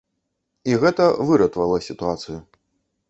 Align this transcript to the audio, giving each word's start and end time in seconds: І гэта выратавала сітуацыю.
І 0.71 0.77
гэта 0.83 1.03
выратавала 1.29 1.77
сітуацыю. 1.89 2.39